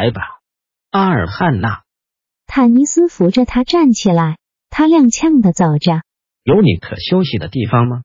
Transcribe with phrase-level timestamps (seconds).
[0.00, 0.22] 来吧，
[0.92, 1.82] 阿尔汉娜。
[2.46, 4.38] 坦尼斯扶着他站起来，
[4.70, 6.00] 他踉跄的走着。
[6.42, 8.00] 有你可休息的地方吗？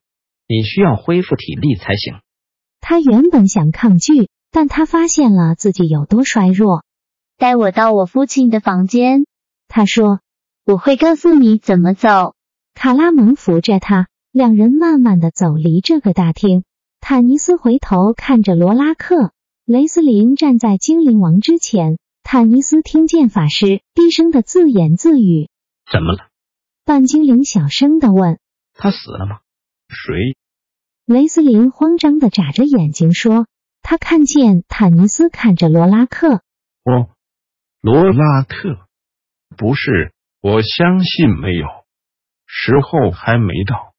[0.45, 2.15] 你需要恢复体力才行。
[2.81, 6.83] 他原本想抗拒，但他发现了自己有多衰弱。
[7.37, 9.25] 带我到我父亲的房间，
[9.69, 10.19] 他说
[10.67, 12.33] ：“我会告诉你怎么走。”
[12.75, 16.65] 卡拉蒙扶着他，两人慢慢的走离这个大厅。
[16.99, 19.31] 坦尼斯回头看着罗拉克。
[19.65, 25.49] 雷斯林站在精灵王之前，坦尼斯听见法师低声的自言自语
[25.91, 26.29] ：“怎么了？”
[26.85, 28.37] 半精灵小声的问
[28.77, 29.39] ：“他死了吗？”
[29.89, 30.37] 谁？
[31.07, 33.47] 雷斯林慌张的眨着眼睛说
[33.81, 36.41] ：“他看见坦尼斯看着罗拉克。
[36.85, 37.09] ”“哦，
[37.81, 38.85] 罗拉克，
[39.57, 41.65] 不是，我相信没有，
[42.45, 43.95] 时候还没到。”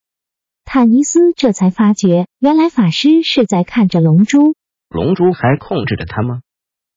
[0.64, 4.54] 坦尼斯这才发觉，原来法师是在看着龙珠。
[4.88, 6.40] 龙珠还控制着他吗？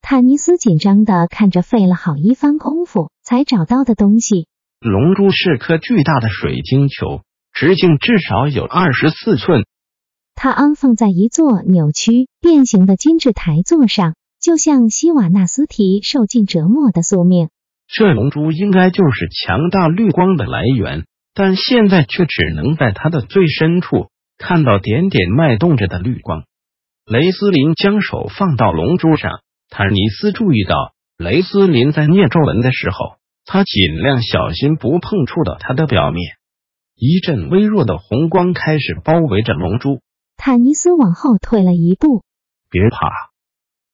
[0.01, 4.47] 坦尼斯紧张的看着费了好一番功夫才找到的东西。
[4.79, 9.65] 龙珠是颗巨大的水晶球，直径至少有二十四寸。
[10.35, 17.49] 它安放在一座扭曲变形的金质台座上，就像希瓦纳斯提受尽折磨的宿命。
[17.87, 26.45] 这龙珠应该就是强大绿光的来源，但现在却只能在它的最深处看到点点脉动着的绿光。
[27.09, 33.15] 雷斯林将手放到龙珠上，坦尼斯注意到雷斯林在念咒文的时候，
[33.45, 36.35] 他尽量小心不碰触到它的表面。
[36.95, 40.01] 一阵微弱的红光开始包围着龙珠，
[40.37, 42.21] 坦尼斯往后退了一步。
[42.69, 43.09] 别怕，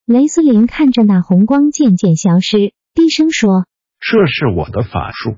[0.06, 3.66] 雷斯林看着那红光渐渐消失，低声说
[4.02, 5.38] ：“这是我的法术。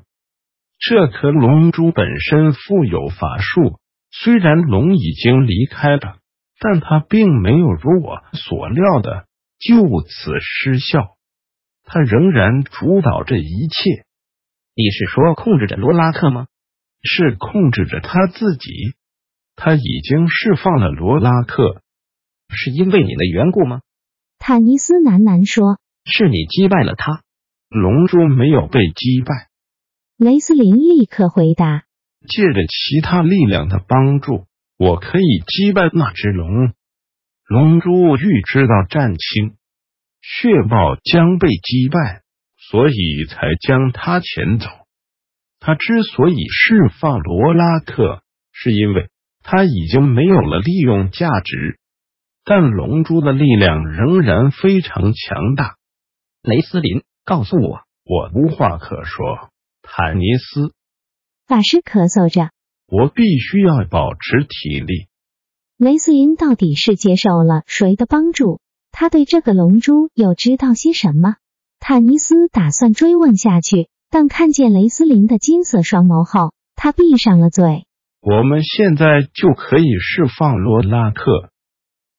[0.80, 3.78] 这颗龙珠本身富有法术，
[4.10, 6.17] 虽然龙已经离开了。”
[6.60, 9.28] 但他并没有如我所料的
[9.60, 11.18] 就此失效，
[11.84, 14.06] 他仍然主导这一切。
[14.76, 16.48] 你是说控制着罗拉克吗？
[17.04, 18.72] 是控制着他自己。
[19.56, 21.82] 他已经释放了罗拉克，
[22.50, 23.82] 是因为你的缘故吗？
[24.40, 27.24] 坦尼斯喃喃说：“是你击败了他。”
[27.70, 29.50] 龙珠没有被击败。
[30.18, 31.86] 雷斯林立刻回答
[32.28, 34.46] ：“借着其他力量的帮助。”
[34.78, 36.74] 我可以击败那只龙。
[37.48, 39.56] 龙珠预知到战青
[40.22, 42.22] 血豹将被击败，
[42.58, 44.68] 所以才将他遣走。
[45.60, 48.22] 他之所以释放罗拉克，
[48.52, 49.10] 是因为
[49.42, 51.80] 他已经没有了利用价值。
[52.44, 55.76] 但龙珠的力量仍然非常强大。
[56.44, 59.50] 雷斯林，告诉我，我无话可说。
[59.82, 60.74] 坦尼斯，
[61.48, 62.52] 法师咳嗽着。
[62.88, 65.08] 我必须要保持体力。
[65.78, 68.60] 雷斯林到底是接受了谁的帮助？
[68.92, 71.36] 他对这个龙珠又知道些什么？
[71.80, 77.86] 坦尼斯打算追问下去，但看见雷斯林的金色双眸后，他闭上了嘴。
[78.22, 81.52] 我们现在就可以释放罗拉克。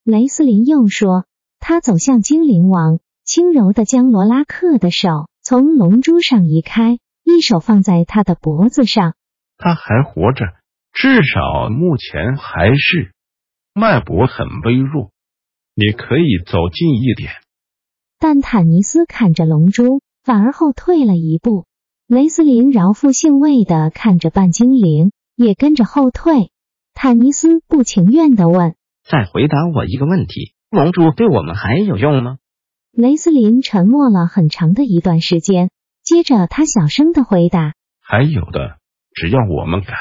[0.05, 1.25] 雷斯林又说，
[1.59, 5.09] 他走向精灵王，轻柔的将罗拉克的手
[5.43, 9.15] 从龙珠上移开，一手放在他的脖子上。
[9.56, 10.45] 他还活着。
[11.01, 13.13] 至少目前还是
[13.73, 15.13] 脉搏很微弱，
[15.77, 17.31] 你可以走近一点。
[18.19, 21.67] 但坦尼斯看着龙珠，反而后退了一步。
[22.09, 26.50] 雷斯林饶富兴味的看着半精灵，也跟着后退。
[26.95, 28.75] 坦尼斯不情愿的问
[29.09, 32.39] ：“再回答我一个问题，龙珠对我们还有用吗？”
[32.91, 35.71] 雷斯林沉默了很长的一段时间，
[36.03, 38.79] 接着他小声的回答：“还有的，
[39.15, 39.94] 只要我们敢。”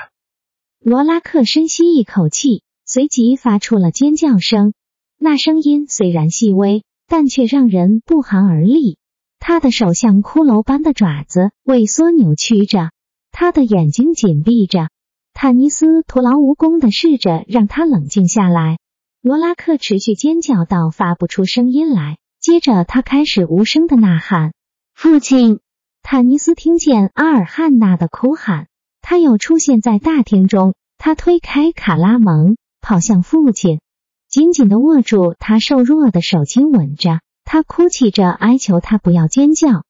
[0.80, 4.74] 罗拉克深吸一口气，随即发出了尖叫声。
[5.18, 8.98] 那声音虽然细微，但却让人不寒而栗。
[9.40, 12.92] 他的手像骷髅般的爪子萎缩扭曲着，
[13.32, 14.90] 他的眼睛紧闭着。
[15.34, 18.78] 坦尼斯徒劳无功的试着让他冷静下来。
[19.22, 24.54] 罗拉克持续尖叫到发不出声音来，接着他开始无声的呐喊
[24.96, 25.60] ：“父亲！”
[26.02, 28.68] 坦尼斯听见阿尔汉娜的哭喊。
[29.10, 33.80] 他又出现在大厅中，他推开卡拉蒙，跑向父亲，
[34.28, 39.86] 紧紧的握住他瘦弱的手，亲吻着他哭泣着哀求他不要尖叫。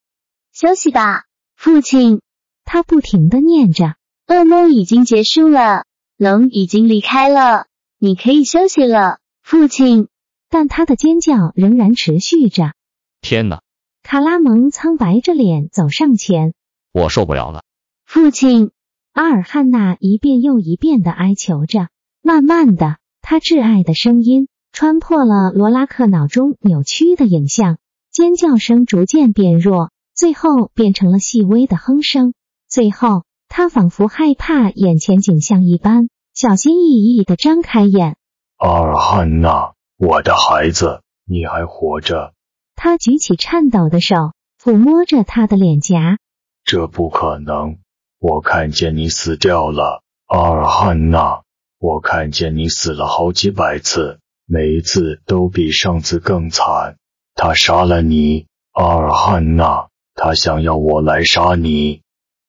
[0.53, 1.23] 休息吧，
[1.55, 2.21] 父亲。
[2.63, 3.95] 他不停的念着。
[4.27, 5.85] 噩梦已经结束了，
[6.17, 7.65] 龙已经离开了，
[7.97, 10.09] 你可以休息了，父亲。
[10.47, 12.73] 但他的尖叫仍然持续着。
[13.21, 13.63] 天哪！
[14.03, 16.53] 卡拉蒙苍白着脸走上前，
[16.93, 17.63] 我受不了了，
[18.05, 18.69] 父亲。
[19.17, 21.87] 阿尔汉娜一遍又一遍的哀求着。
[22.21, 27.79] 慢慢的，他挚爱的声音穿破了罗拉克脑中扭曲的影像，
[28.11, 32.35] 尖叫声逐渐变弱，最后变成了细微的哼声。
[32.69, 38.17] 最后，他仿佛害怕眼前景象一般，小心翼翼的张开眼。
[38.57, 39.73] 阿尔汉娜。
[39.97, 42.35] 我的孩子，你还活着？
[42.75, 44.33] 他举起颤抖的手，
[44.63, 46.19] 抚摸着他的脸颊。
[46.63, 47.79] 这不可能！
[48.19, 51.43] 我看见你死掉了，阿尔汉娜。
[51.79, 56.97] 我看见你死了好几百次，每一次都比上次更惨。
[57.35, 59.89] 他杀了你，阿尔汉娜。
[60.15, 62.01] 他想要我来杀你，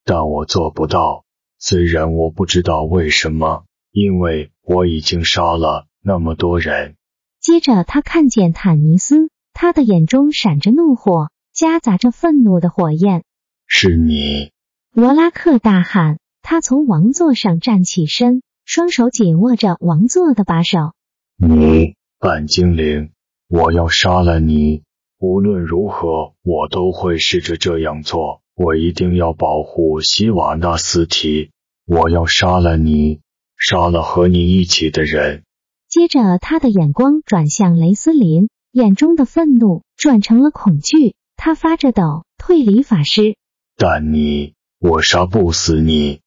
[0.04, 1.24] 但我做不到。
[1.58, 6.96] 虽然我不知道为什么，因为我已经杀了那么多人。
[7.42, 13.24] 接着，他看见坦尼斯，他的眼中闪着怒火，夹杂着愤怒的火焰。
[13.66, 14.50] 是你！
[14.98, 16.18] 罗拉克大喊。
[16.42, 20.92] 他从王座上站起身，双手紧握着王座的把手。
[21.36, 23.12] 你，半精灵，
[23.48, 24.82] 我要杀了你！
[25.20, 28.42] 无论如何，我都会试着这样做。
[28.56, 31.52] 我一定要保护希瓦纳斯提。
[31.86, 33.20] 我要杀了你，
[33.56, 35.44] 杀了和你一起的人。
[35.88, 41.14] 接着，他的眼光转向雷斯林，眼中的愤怒转成了恐惧。
[41.36, 43.36] 他发着抖，退离法师。
[43.76, 46.20] 但你，我杀不死你。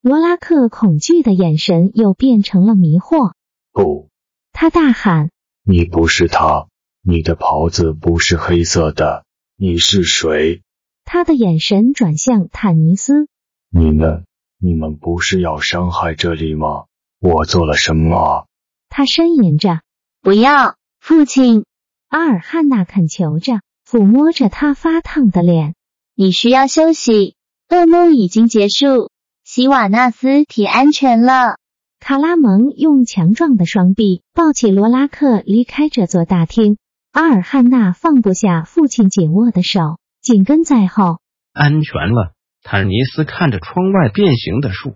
[0.00, 3.32] 罗拉克恐惧的眼神又变成了迷惑。
[3.72, 4.08] 不！
[4.52, 5.30] 他大喊
[5.64, 6.68] ：“你不是他！
[7.02, 9.24] 你的袍子不是黑色的！
[9.56, 10.62] 你是谁？”
[11.04, 13.28] 他的眼神转向坦尼斯。
[13.70, 14.26] 你们，
[14.58, 16.86] 你们不是要伤害这里吗？
[17.20, 18.46] 我做了什么？
[18.88, 19.80] 他呻吟着
[20.22, 21.64] ：“不要，父亲。”
[22.08, 25.74] 阿尔汉娜恳求着，抚摸着他发烫的脸
[26.14, 27.36] ：“你需要休息，
[27.68, 29.10] 噩梦已经结束，
[29.44, 31.58] 希瓦纳斯体安全了。”
[32.00, 36.78] 卡拉蒙用强壮的双臂抱起罗拉克，离开这座大厅。
[37.12, 41.18] 阿尔汉娜放不下父亲紧握的手，紧跟在后。
[41.52, 42.32] 安全了。
[42.62, 44.94] 坦尼斯看着窗外变形的树。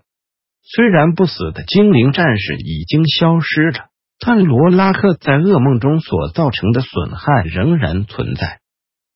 [0.63, 8.61] 虽然不死的精灵战士已经消失了，但罗拉克在噩梦中所造成的损害仍然存在。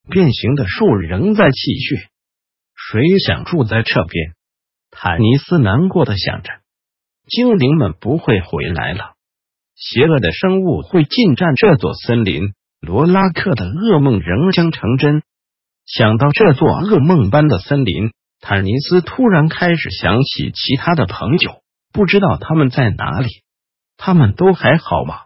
[0.09, 2.09] 变形的树仍在气血。
[2.89, 4.31] 谁想住在这边？
[4.91, 6.49] 坦尼斯难过的想着。
[7.27, 9.15] 精灵们不会回来了，
[9.75, 12.53] 邪恶的生物会进占这座森林。
[12.79, 15.21] 罗拉克的噩梦仍将成真。
[15.85, 18.11] 想到这座噩梦般的森林。
[18.39, 23.27] 坦尼斯突然开始想起其他的朋友，不知道他们在哪里，
[23.97, 25.21] 他们都还好吗？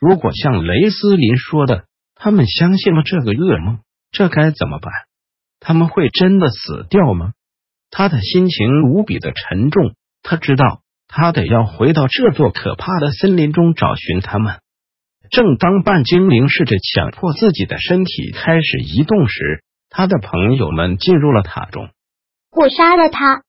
[0.00, 3.78] 如果像雷斯林说的，他们相信了这个噩梦，
[4.10, 4.92] 这该怎么办？
[5.60, 7.32] 他们会真的死掉吗？
[7.90, 14.60] 他的心情无比的沉重，他知道他得要回到这座可怕的森林中找寻他们。
[15.30, 21.90] 正当半精灵试着强迫自己的身体开始移动时，他的朋友们进入了塔中。
[22.50, 23.42] 我杀了他！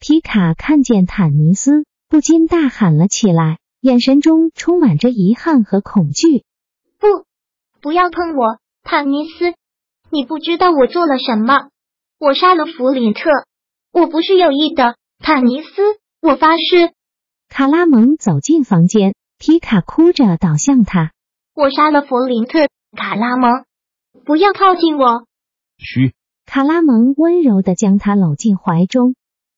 [0.00, 6.44] 皮卡看见坦尼斯，不禁大喊了起来，眼神中充满着遗憾和恐惧。
[6.98, 7.26] 不，
[7.82, 9.54] 不要碰我，坦尼斯！
[10.10, 11.68] 你不知道我做了什么？
[12.18, 13.30] 我杀了弗林特，
[13.92, 15.68] 我不是有意的，坦尼斯，
[16.20, 16.92] 我发誓！
[17.48, 21.12] 卡拉蒙走进房间，皮卡哭着倒向他
[21.54, 23.64] ：“我杀了弗林特，卡拉蒙，
[24.24, 25.26] 不要靠近我！”
[25.78, 26.14] 嘘。
[26.46, 29.14] 卡拉蒙温柔的将他搂进怀中。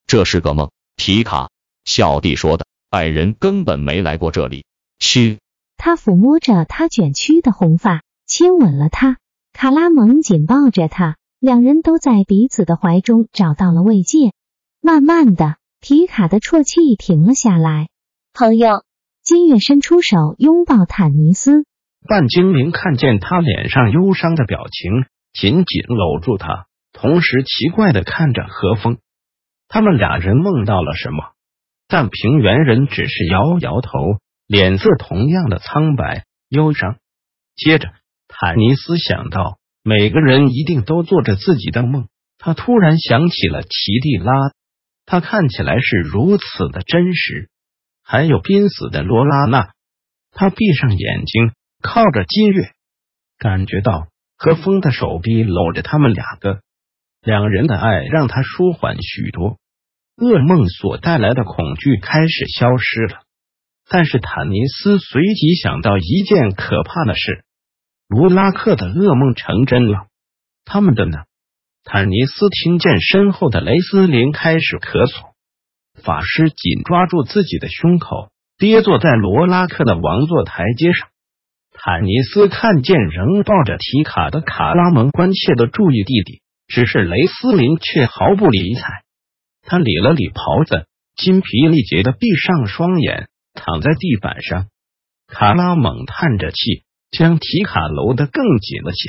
[0.09, 1.51] 这是个梦，皮卡，
[1.85, 4.65] 小弟说的，矮人根本没来过这里。
[4.99, 5.39] 嘘。
[5.77, 9.19] 他抚摸着他卷曲的红发，亲吻了他。
[9.53, 14.33] 卡拉蒙紧抱着他，两人都在彼此的怀中找到了慰藉。
[14.81, 17.89] 慢慢的，皮卡的啜泣停了下来。
[18.33, 18.85] 朋友，
[19.23, 21.65] 金月伸出手拥抱坦尼斯。
[22.09, 25.05] 半精灵看见他脸上忧伤的表情，
[25.35, 26.67] 紧紧搂住他。
[26.93, 28.99] 同时，奇怪的看着何风，
[29.69, 31.33] 他们俩人梦到了什么？
[31.87, 33.91] 但平原人只是摇摇头，
[34.47, 36.97] 脸色同样的苍白忧伤。
[37.57, 37.91] 接着，
[38.43, 42.09] 坦尼斯想到，每个人一定都做着自己的梦。
[42.39, 43.69] 他突然想起了奇
[44.01, 44.33] 蒂拉，
[45.05, 47.51] 他看起来是如此的真实。
[48.03, 49.73] 还有濒死的罗拉娜，
[50.33, 52.73] 他闭上眼睛，靠着金月，
[53.39, 54.09] 感觉到。
[54.39, 56.63] 和风的手臂搂着他们两个，
[57.21, 59.59] 两人的爱让他舒缓许多，
[60.17, 63.21] 噩梦所带来的恐惧开始消失了。
[63.91, 67.45] 但是坦尼斯随即想到一件可怕的事：
[68.11, 70.09] 罗拉克的噩梦成真了，
[70.65, 71.19] 他们的呢？
[71.85, 75.31] 坦尼斯听见身后的雷斯林开始咳嗽，
[76.03, 81.07] 法师紧抓住自己的胸口，跌坐在罗拉克的王座台阶上。
[81.73, 89.05] 坦尼斯看见仍抱着提卡的卡拉蒙，关切的注意弟弟，只是雷斯林却毫不理睬。
[89.63, 94.67] 他理了理袍子，筋疲力竭的闭上双眼，躺在地板上。
[95.29, 99.09] 卡拉蒙叹着气，将提卡搂得更紧了些。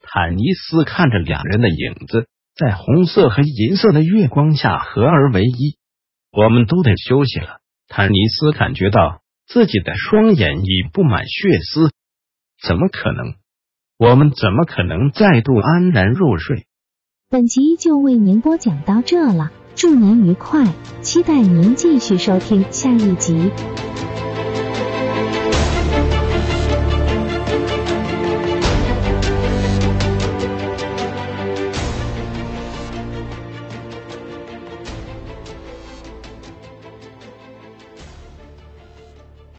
[0.00, 5.76] 坦尼斯看着两人的影子，在红色和银色的月光下合而为一。
[6.30, 7.60] 我们都得休息了。
[7.88, 11.90] 坦尼斯感觉到自己的双眼已布满血丝。
[12.62, 13.34] 怎么可能？
[13.98, 16.66] 我们怎么可能再度安然入睡？
[17.30, 20.64] 本集就为您播讲到这了，祝您愉快，
[21.02, 23.50] 期待您继续收听下一集。